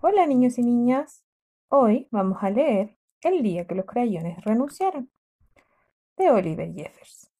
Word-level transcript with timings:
Hola 0.00 0.26
niños 0.26 0.58
y 0.58 0.62
niñas, 0.64 1.22
hoy 1.68 2.08
vamos 2.10 2.38
a 2.42 2.50
leer 2.50 2.96
El 3.20 3.40
día 3.44 3.68
que 3.68 3.76
los 3.76 3.86
crayones 3.86 4.42
renunciaron, 4.44 5.12
de 6.16 6.28
Oliver 6.28 6.74
Jeffers. 6.74 7.30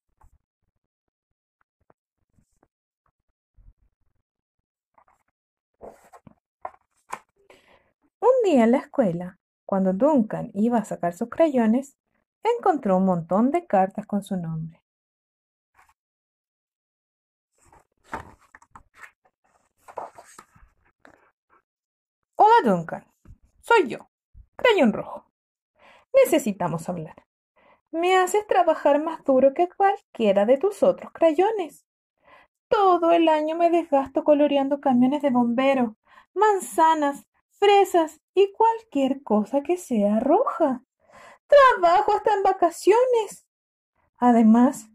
Un 8.21 8.31
día 8.45 8.63
en 8.63 8.71
la 8.71 8.79
escuela, 8.79 9.41
cuando 9.67 9.93
Duncan 9.93 10.53
iba 10.55 10.79
a 10.79 10.85
sacar 10.85 11.15
sus 11.15 11.29
crayones, 11.29 11.97
encontró 12.45 12.99
un 12.99 13.07
montón 13.07 13.51
de 13.51 13.67
cartas 13.67 14.07
con 14.07 14.23
su 14.23 14.37
nombre. 14.37 14.80
Duncan, 22.63 23.07
soy 23.61 23.89
yo, 23.89 24.11
Crayón 24.57 24.93
Rojo. 24.93 25.25
Necesitamos 26.13 26.89
hablar. 26.89 27.27
Me 27.91 28.17
haces 28.17 28.47
trabajar 28.47 29.03
más 29.03 29.25
duro 29.25 29.55
que 29.55 29.69
cualquiera 29.69 30.47
de 30.47 30.59
tus 30.59 30.83
otros 30.83 31.13
crayones. 31.13 31.87
Todo 32.69 33.13
el 33.13 33.29
año 33.29 33.57
me 33.57 33.71
desgasto 33.71 34.23
coloreando 34.23 34.81
camiones 34.81 35.23
de 35.23 35.31
bombero, 35.31 35.97
manzanas, 36.35 37.27
fresas 37.51 38.21
y 38.35 38.53
cualquier 38.53 39.23
cosa 39.23 39.63
que 39.63 39.77
sea 39.77 40.21
roja. 40.21 40.83
Trabajo 41.47 42.13
hasta 42.15 42.35
en 42.35 42.43
vacaciones. 42.43 43.47
Además, 44.19 44.89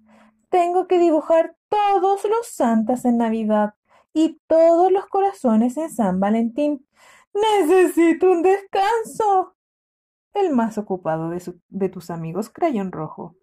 tengo 0.49 0.87
que 0.87 0.99
dibujar 0.99 1.57
todos 1.67 2.23
los 2.23 2.47
santas 2.47 3.03
en 3.03 3.17
Navidad 3.17 3.75
y 4.13 4.39
todos 4.47 4.91
los 4.91 5.07
corazones 5.07 5.75
en 5.75 5.89
San 5.91 6.19
Valentín. 6.21 6.87
Necesito 7.35 8.31
un 8.31 8.41
descanso. 8.41 9.57
El 10.33 10.53
más 10.55 10.77
ocupado 10.77 11.29
de, 11.29 11.89
tus 11.89 12.09
amigos 12.09 12.49
Crayón 12.49 12.91
Rojo. 12.91 13.35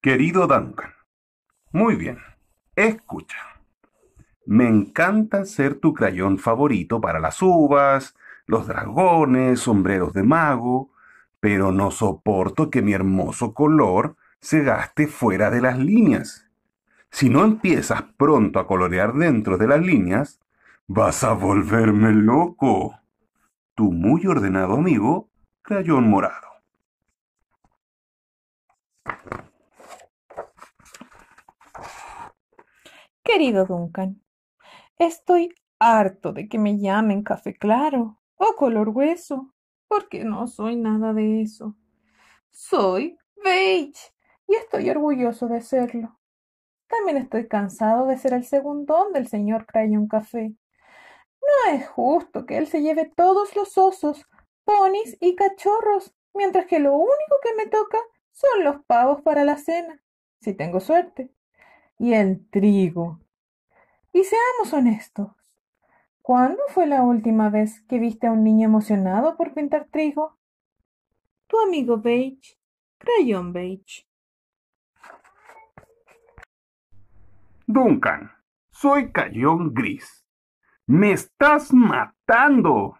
Querido 0.00 0.48
Duncan, 0.48 0.92
muy 1.70 1.94
bien, 1.94 2.18
escucha. 2.74 3.38
Me 4.44 4.66
encanta 4.66 5.44
ser 5.44 5.78
tu 5.78 5.94
crayón 5.94 6.38
favorito 6.38 7.00
para 7.00 7.20
las 7.20 7.40
uvas, 7.40 8.16
los 8.46 8.66
dragones, 8.66 9.60
sombreros 9.60 10.12
de 10.12 10.24
mago, 10.24 10.90
pero 11.38 11.70
no 11.70 11.92
soporto 11.92 12.68
que 12.68 12.82
mi 12.82 12.94
hermoso 12.94 13.54
color 13.54 14.16
se 14.42 14.64
gaste 14.64 15.06
fuera 15.06 15.50
de 15.50 15.60
las 15.60 15.78
líneas. 15.78 16.50
Si 17.10 17.30
no 17.30 17.44
empiezas 17.44 18.02
pronto 18.16 18.58
a 18.58 18.66
colorear 18.66 19.14
dentro 19.14 19.56
de 19.56 19.68
las 19.68 19.80
líneas, 19.80 20.40
vas 20.88 21.22
a 21.22 21.32
volverme 21.32 22.12
loco. 22.12 22.98
Tu 23.74 23.92
muy 23.92 24.26
ordenado 24.26 24.74
amigo, 24.74 25.30
Crayón 25.62 26.10
Morado. 26.10 26.48
Querido 33.22 33.64
Duncan, 33.64 34.20
estoy 34.98 35.54
harto 35.78 36.32
de 36.32 36.48
que 36.48 36.58
me 36.58 36.80
llamen 36.80 37.22
café 37.22 37.54
claro 37.54 38.20
o 38.34 38.56
color 38.56 38.88
hueso, 38.88 39.54
porque 39.86 40.24
no 40.24 40.48
soy 40.48 40.74
nada 40.74 41.12
de 41.12 41.42
eso. 41.42 41.76
Soy 42.50 43.16
beige 43.42 44.11
y 44.52 44.56
estoy 44.56 44.90
orgulloso 44.90 45.48
de 45.48 45.62
serlo. 45.62 46.18
También 46.86 47.16
estoy 47.16 47.48
cansado 47.48 48.06
de 48.06 48.18
ser 48.18 48.34
el 48.34 48.44
segundón 48.44 49.14
del 49.14 49.26
señor 49.26 49.64
Crayon 49.64 50.08
Café. 50.08 50.52
No 51.40 51.72
es 51.72 51.88
justo 51.88 52.44
que 52.44 52.58
él 52.58 52.66
se 52.66 52.82
lleve 52.82 53.10
todos 53.16 53.56
los 53.56 53.78
osos, 53.78 54.26
ponis 54.64 55.16
y 55.20 55.36
cachorros, 55.36 56.14
mientras 56.34 56.66
que 56.66 56.80
lo 56.80 56.92
único 56.92 57.36
que 57.42 57.54
me 57.54 57.66
toca 57.66 57.96
son 58.30 58.64
los 58.64 58.84
pavos 58.84 59.22
para 59.22 59.42
la 59.44 59.56
cena, 59.56 60.02
si 60.42 60.52
tengo 60.52 60.80
suerte 60.80 61.30
y 61.98 62.12
el 62.12 62.46
trigo. 62.50 63.20
Y 64.12 64.24
seamos 64.24 64.74
honestos. 64.74 65.28
¿Cuándo 66.20 66.62
fue 66.68 66.86
la 66.86 67.02
última 67.02 67.48
vez 67.48 67.80
que 67.88 67.98
viste 67.98 68.26
a 68.26 68.32
un 68.32 68.44
niño 68.44 68.66
emocionado 68.66 69.34
por 69.38 69.54
pintar 69.54 69.88
trigo? 69.90 70.36
Tu 71.46 71.58
amigo 71.58 71.96
Beige, 71.96 72.58
Crayón 72.98 73.54
Beige. 73.54 74.11
Duncan, 77.66 78.32
soy 78.70 79.12
Cayón 79.12 79.72
Gris. 79.72 80.26
Me 80.86 81.12
estás 81.12 81.72
matando. 81.72 82.98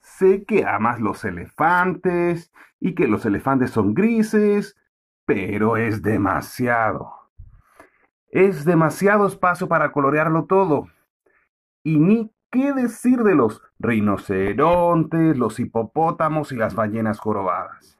Sé 0.00 0.44
que 0.44 0.64
amas 0.64 1.00
los 1.00 1.24
elefantes 1.24 2.52
y 2.78 2.94
que 2.94 3.08
los 3.08 3.26
elefantes 3.26 3.70
son 3.70 3.94
grises, 3.94 4.76
pero 5.24 5.76
es 5.76 6.02
demasiado. 6.02 7.12
Es 8.28 8.64
demasiado 8.64 9.26
espacio 9.26 9.68
para 9.68 9.90
colorearlo 9.90 10.44
todo. 10.44 10.86
Y 11.82 11.98
ni 11.98 12.32
qué 12.50 12.72
decir 12.72 13.24
de 13.24 13.34
los 13.34 13.62
rinocerontes, 13.78 15.36
los 15.36 15.58
hipopótamos 15.58 16.52
y 16.52 16.56
las 16.56 16.74
ballenas 16.74 17.18
jorobadas. 17.18 17.98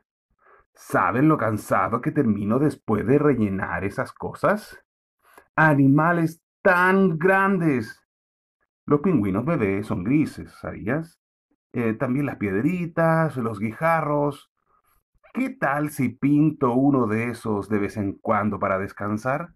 ¿Saben 0.74 1.28
lo 1.28 1.38
cansado 1.38 2.00
que 2.00 2.12
termino 2.12 2.60
después 2.60 3.04
de 3.06 3.18
rellenar 3.18 3.84
esas 3.84 4.12
cosas? 4.12 4.78
Animales 5.60 6.40
tan 6.62 7.18
grandes. 7.18 8.00
Los 8.86 9.00
pingüinos 9.00 9.44
bebés 9.44 9.88
son 9.88 10.04
grises, 10.04 10.52
¿sabías? 10.60 11.18
Eh, 11.72 11.94
también 11.94 12.26
las 12.26 12.36
piedritas, 12.36 13.36
los 13.38 13.58
guijarros. 13.58 14.52
¿Qué 15.34 15.50
tal 15.50 15.90
si 15.90 16.10
pinto 16.10 16.74
uno 16.74 17.08
de 17.08 17.30
esos 17.30 17.68
de 17.68 17.80
vez 17.80 17.96
en 17.96 18.12
cuando 18.12 18.60
para 18.60 18.78
descansar? 18.78 19.48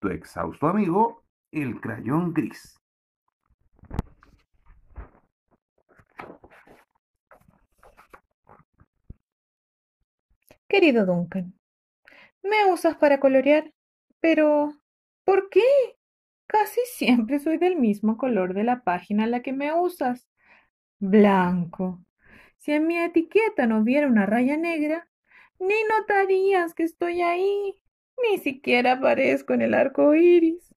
Tu 0.00 0.08
exhausto 0.08 0.66
amigo, 0.66 1.22
el 1.52 1.80
crayón 1.80 2.34
gris. 2.34 2.80
Querido 10.66 11.06
Duncan, 11.06 11.54
me 12.42 12.72
usas 12.72 12.96
para 12.96 13.20
colorear, 13.20 13.72
pero 14.18 14.81
¿por 15.24 15.48
qué? 15.50 15.62
Casi 16.46 16.80
siempre 16.94 17.38
soy 17.38 17.58
del 17.58 17.76
mismo 17.76 18.16
color 18.16 18.54
de 18.54 18.64
la 18.64 18.82
página 18.84 19.24
a 19.24 19.26
la 19.26 19.42
que 19.42 19.52
me 19.52 19.72
usas. 19.72 20.28
Blanco. 20.98 22.04
Si 22.58 22.72
en 22.72 22.86
mi 22.86 22.98
etiqueta 22.98 23.66
no 23.66 23.80
hubiera 23.80 24.06
una 24.06 24.26
raya 24.26 24.56
negra, 24.56 25.08
ni 25.58 25.74
notarías 25.88 26.74
que 26.74 26.84
estoy 26.84 27.22
ahí. 27.22 27.74
Ni 28.22 28.38
siquiera 28.38 28.92
aparezco 28.92 29.54
en 29.54 29.62
el 29.62 29.74
arco 29.74 30.14
iris. 30.14 30.74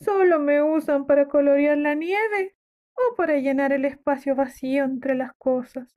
Solo 0.00 0.38
me 0.38 0.62
usan 0.62 1.06
para 1.06 1.28
colorear 1.28 1.76
la 1.78 1.94
nieve 1.94 2.54
o 2.94 3.16
para 3.16 3.36
llenar 3.38 3.72
el 3.72 3.84
espacio 3.84 4.34
vacío 4.34 4.84
entre 4.84 5.14
las 5.14 5.34
cosas. 5.34 5.94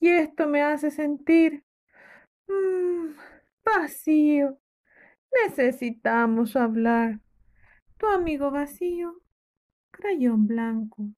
Y 0.00 0.08
esto 0.08 0.48
me 0.48 0.62
hace 0.62 0.90
sentir 0.90 1.64
mm, 2.48 3.14
vacío. 3.64 4.58
Necesitamos 5.42 6.56
hablar. 6.56 7.20
Tu 7.98 8.06
amigo 8.06 8.50
vacío, 8.50 9.20
crayón 9.90 10.46
blanco. 10.46 11.08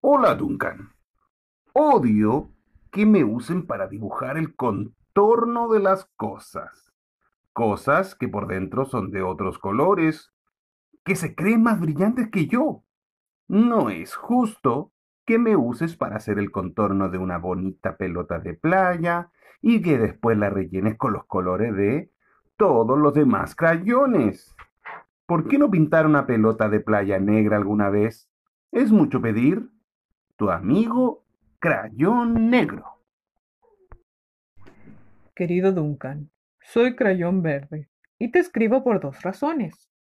Hola, 0.00 0.34
Duncan. 0.34 0.92
Odio 1.72 2.50
que 2.90 3.06
me 3.06 3.22
usen 3.24 3.66
para 3.66 3.86
dibujar 3.86 4.36
el 4.36 4.56
contorno 4.56 5.68
de 5.68 5.80
las 5.80 6.06
cosas. 6.16 6.92
Cosas 7.52 8.14
que 8.14 8.28
por 8.28 8.46
dentro 8.46 8.86
son 8.86 9.10
de 9.10 9.22
otros 9.22 9.58
colores, 9.58 10.32
que 11.04 11.14
se 11.16 11.34
creen 11.34 11.62
más 11.62 11.80
brillantes 11.80 12.30
que 12.30 12.46
yo. 12.46 12.84
No 13.46 13.90
es 13.90 14.14
justo 14.14 14.92
que 15.30 15.38
me 15.38 15.54
uses 15.54 15.94
para 15.94 16.16
hacer 16.16 16.40
el 16.40 16.50
contorno 16.50 17.08
de 17.08 17.16
una 17.16 17.38
bonita 17.38 17.96
pelota 17.96 18.40
de 18.40 18.54
playa 18.54 19.30
y 19.62 19.80
que 19.80 19.96
después 19.96 20.36
la 20.36 20.50
rellenes 20.50 20.96
con 20.96 21.12
los 21.12 21.24
colores 21.26 21.72
de 21.76 22.10
todos 22.56 22.98
los 22.98 23.14
demás 23.14 23.54
crayones. 23.54 24.56
¿Por 25.26 25.46
qué 25.46 25.56
no 25.56 25.70
pintar 25.70 26.04
una 26.04 26.26
pelota 26.26 26.68
de 26.68 26.80
playa 26.80 27.20
negra 27.20 27.58
alguna 27.58 27.90
vez? 27.90 28.28
¿Es 28.72 28.90
mucho 28.90 29.22
pedir? 29.22 29.70
Tu 30.34 30.50
amigo 30.50 31.22
Crayón 31.60 32.50
Negro. 32.50 32.86
Querido 35.32 35.70
Duncan, 35.70 36.28
soy 36.60 36.96
crayón 36.96 37.40
verde 37.40 37.88
y 38.18 38.32
te 38.32 38.40
escribo 38.40 38.82
por 38.82 38.98
dos 38.98 39.22
razones. 39.22 39.92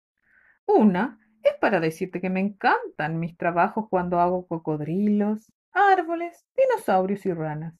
Una 0.65 1.19
es 1.43 1.53
para 1.59 1.79
decirte 1.79 2.21
que 2.21 2.29
me 2.29 2.39
encantan 2.39 3.19
mis 3.19 3.37
trabajos 3.37 3.87
cuando 3.89 4.19
hago 4.19 4.47
cocodrilos, 4.47 5.51
árboles, 5.71 6.45
dinosaurios 6.55 7.25
y 7.25 7.33
ranas. 7.33 7.75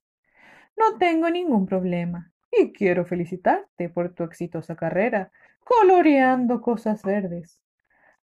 No 0.77 0.97
tengo 0.97 1.29
ningún 1.29 1.65
problema 1.65 2.31
y 2.51 2.71
quiero 2.71 3.05
felicitarte 3.05 3.89
por 3.89 4.13
tu 4.13 4.23
exitosa 4.23 4.75
carrera 4.75 5.31
coloreando 5.63 6.61
cosas 6.61 7.03
verdes. 7.03 7.59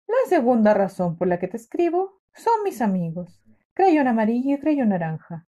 La 0.06 0.28
segunda 0.28 0.74
razón 0.74 1.16
por 1.16 1.28
la 1.28 1.38
que 1.38 1.48
te 1.48 1.56
escribo 1.56 2.20
son 2.34 2.62
mis 2.64 2.80
amigos, 2.80 3.42
crayón 3.74 4.08
amarillo 4.08 4.54
y 4.54 4.58
crayón 4.58 4.90
naranja. 4.90 5.46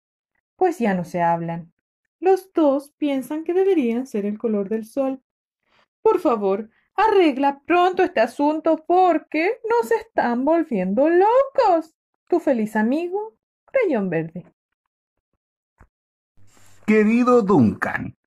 Pues 0.56 0.80
ya 0.80 0.94
no 0.94 1.04
se 1.04 1.22
hablan. 1.22 1.72
Los 2.20 2.54
dos 2.54 2.94
piensan 2.98 3.44
que 3.44 3.54
deberían 3.54 4.08
ser 4.08 4.26
el 4.26 4.38
color 4.38 4.70
del 4.70 4.86
sol. 4.86 5.22
Por 6.02 6.20
favor, 6.20 6.70
arregla 6.95 7.62
pronto 7.66 8.04
este 8.04 8.19
asunto 8.19 8.84
porque 8.88 9.60
nos 9.69 9.92
están 9.92 10.45
volviendo 10.45 11.10
locos. 11.10 11.95
Tu 12.30 12.40
feliz 12.40 12.75
amigo, 12.75 13.38
crayón 13.66 14.10
verde. 14.10 14.45
Querido 16.86 17.42
Duncan, 17.42 18.18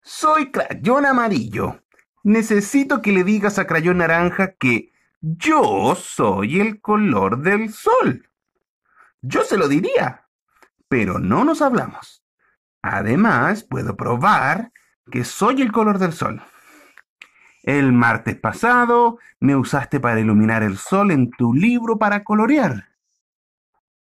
soy 0.00 0.50
crayón 0.50 1.06
amarillo. 1.06 1.80
Necesito 2.22 3.02
que 3.02 3.12
le 3.12 3.24
digas 3.24 3.58
a 3.58 3.66
crayón 3.66 3.98
naranja 3.98 4.54
que 4.54 4.92
yo 5.20 5.94
soy 5.94 6.60
el 6.60 6.80
color 6.80 7.42
del 7.42 7.72
sol. 7.72 8.28
Yo 9.20 9.42
se 9.42 9.56
lo 9.56 9.68
diría, 9.68 10.28
pero 10.88 11.18
no 11.18 11.44
nos 11.44 11.62
hablamos. 11.62 12.22
Además, 12.82 13.64
puedo 13.64 13.96
probar 13.96 14.70
que 15.10 15.24
soy 15.24 15.62
el 15.62 15.72
color 15.72 15.98
del 15.98 16.12
sol. 16.12 16.42
El 17.64 17.94
martes 17.94 18.36
pasado 18.36 19.18
me 19.40 19.56
usaste 19.56 19.98
para 19.98 20.20
iluminar 20.20 20.62
el 20.62 20.76
sol 20.76 21.10
en 21.10 21.30
tu 21.30 21.54
libro 21.54 21.98
para 21.98 22.22
colorear. 22.22 22.90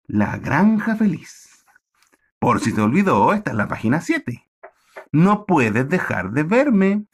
La 0.06 0.36
granja 0.36 0.94
feliz. 0.94 1.64
Por 2.38 2.60
si 2.60 2.74
te 2.74 2.82
olvidó, 2.82 3.32
esta 3.32 3.52
es 3.52 3.56
la 3.56 3.66
página 3.66 4.02
7. 4.02 4.46
No 5.10 5.46
puedes 5.46 5.88
dejar 5.88 6.32
de 6.32 6.42
verme. 6.42 7.06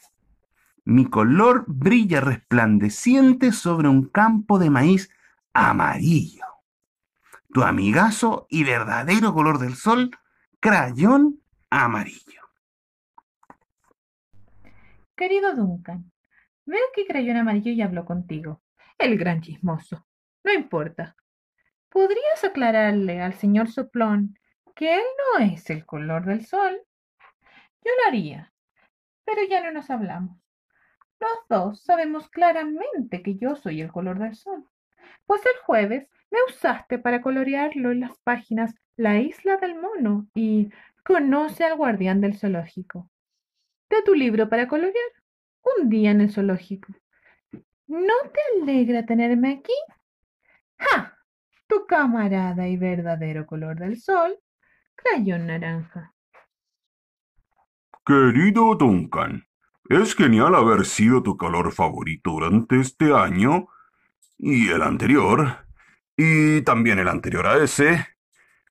Mi 0.85 1.07
color 1.07 1.65
brilla 1.69 2.21
resplandeciente 2.21 3.53
sobre 3.53 3.87
un 3.87 4.09
campo 4.09 4.59
de 4.59 4.69
maíz 4.69 5.11
amarillo. 5.53 6.45
Tu 7.55 7.63
amigazo 7.63 8.49
y 8.51 8.65
verdadero 8.65 9.33
color 9.33 9.61
del 9.61 9.77
sol, 9.77 10.11
crayón 10.59 11.41
amarillo. 11.71 12.43
Querido 15.15 15.55
Duncan, 15.55 16.12
veo 16.67 16.83
que 16.95 17.07
crayón 17.07 17.37
amarillo 17.37 17.73
y 17.73 17.83
habló 17.83 18.05
contigo. 18.05 18.63
El 18.99 19.19
gran 19.19 19.41
chismoso. 19.41 20.07
No 20.45 20.53
importa. 20.53 21.17
¿Podrías 21.89 22.45
aclararle 22.45 23.21
al 23.21 23.35
señor 23.35 23.69
Soplón 23.69 24.39
que 24.75 24.95
él 24.95 25.05
no 25.19 25.45
es 25.45 25.69
el 25.71 25.85
color 25.85 26.25
del 26.25 26.47
sol? 26.47 26.81
Yo 27.85 27.91
lo 28.03 28.09
haría, 28.09 28.53
pero 29.25 29.43
ya 29.49 29.63
no 29.63 29.73
nos 29.73 29.91
hablamos. 29.91 30.39
Los 31.21 31.49
dos 31.49 31.83
sabemos 31.83 32.29
claramente 32.29 33.23
que 33.23 33.37
yo 33.37 33.57
soy 33.57 33.81
el 33.81 33.93
color 33.93 34.19
del 34.19 34.35
sol, 34.35 34.67
pues 35.27 35.45
el 35.47 35.61
jueves 35.65 36.09
me 36.31 36.39
usaste 36.49 36.99
para 36.99 37.21
colorearlo 37.21 37.93
en 37.93 38.01
las 38.01 38.19
páginas 38.19 38.75
La 38.97 39.21
isla 39.21 39.57
del 39.57 39.75
mono 39.75 40.27
y 40.35 40.71
Conoce 41.05 41.65
al 41.65 41.77
guardián 41.77 42.21
del 42.21 42.39
zoológico. 42.39 43.11
De 43.91 44.03
tu 44.03 44.15
libro 44.15 44.49
para 44.49 44.69
colorear. 44.69 45.11
Un 45.63 45.89
día 45.89 46.11
en 46.11 46.21
el 46.21 46.33
zoológico. 46.33 46.93
¿No 47.87 48.15
te 48.33 48.63
alegra 48.63 49.05
tenerme 49.05 49.53
aquí? 49.53 49.73
¡Ja! 50.79 51.19
Tu 51.67 51.87
camarada 51.87 52.69
y 52.69 52.77
verdadero 52.77 53.47
color 53.47 53.79
del 53.79 54.01
sol, 54.01 54.39
crayón 54.95 55.47
naranja. 55.47 56.13
Querido 58.05 58.75
Duncan, 58.75 59.47
es 59.89 60.15
genial 60.15 60.55
haber 60.55 60.85
sido 60.85 61.23
tu 61.23 61.37
color 61.37 61.73
favorito 61.73 62.31
durante 62.31 62.81
este 62.81 63.13
año 63.13 63.69
y 64.39 64.69
el 64.71 64.83
anterior, 64.83 65.67
y 66.17 66.63
también 66.63 66.99
el 66.99 67.09
anterior 67.09 67.47
a 67.47 67.63
ese. 67.63 68.07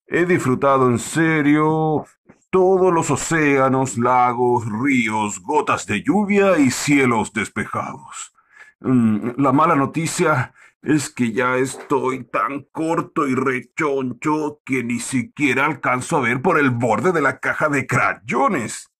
He 0.05 0.25
disfrutado 0.25 0.89
en 0.89 0.99
serio 0.99 2.05
todos 2.51 2.93
los 2.93 3.09
océanos, 3.09 3.97
lagos, 3.97 4.65
ríos, 4.69 5.41
gotas 5.41 5.87
de 5.87 6.03
lluvia 6.03 6.59
y 6.59 6.69
cielos 6.69 7.33
despejados. 7.33 8.33
Mm, 8.81 9.41
la 9.41 9.51
mala 9.51 9.75
noticia 9.75 10.53
es 10.81 11.09
que 11.09 11.31
ya 11.31 11.57
estoy 11.57 12.25
tan 12.25 12.63
corto 12.71 13.27
y 13.27 13.35
rechoncho 13.35 14.61
que 14.65 14.83
ni 14.83 14.99
siquiera 14.99 15.65
alcanzo 15.65 16.17
a 16.17 16.21
ver 16.21 16.41
por 16.41 16.59
el 16.59 16.71
borde 16.71 17.11
de 17.11 17.21
la 17.21 17.39
caja 17.39 17.69
de 17.69 17.87
crayones. 17.87 18.91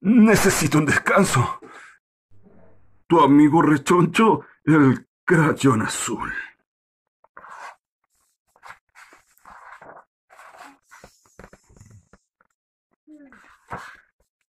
Necesito 0.00 0.78
un 0.78 0.86
descanso. 0.86 1.60
Tu 3.06 3.20
amigo 3.20 3.60
rechoncho, 3.60 4.46
el 4.64 5.06
crayón 5.24 5.82
azul. 5.82 6.32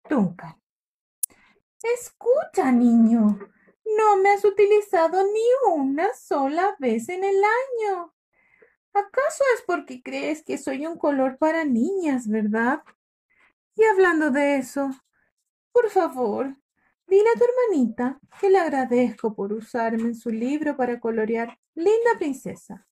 Duncan. 0.08 0.60
Escucha, 1.82 2.70
niño. 2.72 3.38
No 3.96 4.16
me 4.18 4.30
has 4.30 4.44
utilizado 4.44 5.22
ni 5.22 5.72
una 5.74 6.12
sola 6.14 6.76
vez 6.78 7.08
en 7.08 7.24
el 7.24 7.36
año. 7.36 8.14
¿Acaso 8.92 9.44
es 9.54 9.62
porque 9.66 10.02
crees 10.02 10.44
que 10.44 10.58
soy 10.58 10.86
un 10.86 10.98
color 10.98 11.38
para 11.38 11.64
niñas, 11.64 12.28
verdad? 12.28 12.82
Y 13.76 13.84
hablando 13.84 14.30
de 14.30 14.56
eso, 14.56 14.90
por 15.72 15.90
favor, 15.90 16.56
dile 17.06 17.28
a 17.34 17.38
tu 17.38 17.44
hermanita 17.44 18.20
que 18.40 18.50
le 18.50 18.58
agradezco 18.58 19.34
por 19.34 19.52
usarme 19.52 20.02
en 20.02 20.14
su 20.14 20.30
libro 20.30 20.76
para 20.76 20.98
colorear 20.98 21.58
Linda 21.74 22.18
Princesa. 22.18 22.86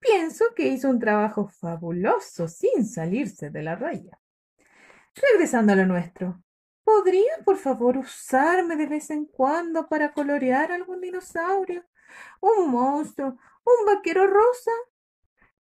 Pienso 0.00 0.46
que 0.54 0.68
hizo 0.68 0.88
un 0.88 0.98
trabajo 0.98 1.48
fabuloso 1.48 2.48
sin 2.48 2.86
salirse 2.86 3.50
de 3.50 3.62
la 3.62 3.76
raya. 3.76 4.18
Regresando 5.20 5.72
a 5.72 5.76
lo 5.76 5.86
nuestro, 5.86 6.42
¿podría 6.84 7.32
por 7.44 7.56
favor 7.56 7.96
usarme 7.96 8.76
de 8.76 8.86
vez 8.86 9.10
en 9.10 9.26
cuando 9.26 9.88
para 9.88 10.12
colorear 10.12 10.70
algún 10.70 11.00
dinosaurio, 11.00 11.84
un 12.40 12.70
monstruo, 12.70 13.36
un 13.64 13.86
vaquero 13.86 14.26
rosa? 14.26 14.70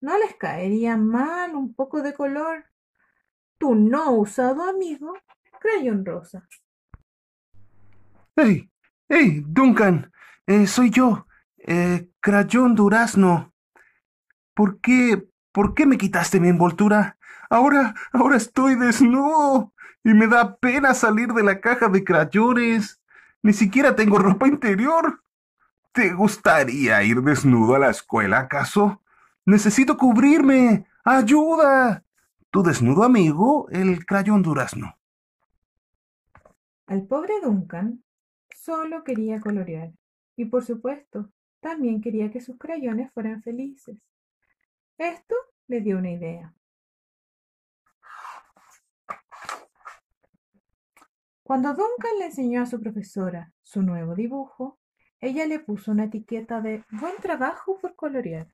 ¿No 0.01 0.19
les 0.19 0.35
caería 0.37 0.97
mal 0.97 1.55
un 1.55 1.75
poco 1.75 2.03
de 2.03 2.15
color? 2.15 2.65
Tu 3.59 3.75
no 3.75 4.13
usado 4.13 4.63
amigo, 4.65 5.15
crayón 5.61 6.05
rosa. 6.05 6.47
¡Hey! 8.37 8.71
¡Hey! 9.09 9.43
Duncan, 9.47 10.13
eh, 10.47 10.67
soy 10.67 10.91
yo, 10.91 11.27
eh, 11.59 12.11
crayón 12.21 12.75
durazno. 12.75 13.55
¿Por 14.55 14.81
qué, 14.81 15.27
por 15.53 15.75
qué 15.75 15.87
me 15.87 15.99
quitaste 15.99 16.41
mi 16.41 16.49
envoltura? 16.49 17.19
Ahora, 17.55 17.95
ahora 18.13 18.37
estoy 18.37 18.75
desnudo 18.75 19.73
y 20.03 20.13
me 20.13 20.27
da 20.27 20.57
pena 20.57 20.93
salir 20.93 21.33
de 21.33 21.45
la 21.45 21.61
caja 21.61 21.89
de 21.89 22.03
crayones. 22.03 23.01
Ni 23.45 23.53
siquiera 23.53 23.95
tengo 23.95 24.19
ropa 24.19 24.49
interior. 24.49 25.23
¿Te 25.93 26.13
gustaría 26.13 27.01
ir 27.05 27.23
desnudo 27.23 27.77
a 27.77 27.79
la 27.79 27.91
escuela, 27.91 28.41
acaso? 28.41 29.01
Necesito 29.47 29.97
cubrirme. 29.97 30.87
¡Ayuda! 31.05 32.03
Tu 32.51 32.65
desnudo 32.65 33.05
amigo, 33.05 33.69
el 33.71 34.05
crayón 34.05 34.43
durazno. 34.43 34.99
Al 36.89 37.07
pobre 37.07 37.35
Duncan 37.41 38.03
solo 38.53 39.05
quería 39.05 39.39
colorear 39.39 39.93
y, 40.35 40.47
por 40.47 40.65
supuesto, 40.65 41.31
también 41.61 42.01
quería 42.01 42.33
que 42.33 42.41
sus 42.41 42.59
crayones 42.59 43.13
fueran 43.13 43.45
felices. 43.45 43.97
Esto 44.99 45.37
le 45.69 45.83
dio 45.83 45.99
una 45.99 46.11
idea. 46.11 46.54
Cuando 51.45 51.75
Duncan 51.75 52.19
le 52.19 52.25
enseñó 52.27 52.63
a 52.63 52.67
su 52.67 52.81
profesora 52.81 53.53
su 53.63 53.83
nuevo 53.83 54.15
dibujo, 54.15 54.79
ella 55.21 55.45
le 55.47 55.61
puso 55.61 55.93
una 55.93 56.05
etiqueta 56.05 56.63
de 56.63 56.85
buen 56.91 57.17
trabajo 57.21 57.79
por 57.79 57.95
colorear. 57.95 58.49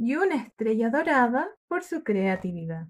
y 0.00 0.14
una 0.14 0.36
estrella 0.36 0.90
dorada 0.90 1.48
por 1.66 1.82
su 1.82 2.04
creatividad. 2.04 2.86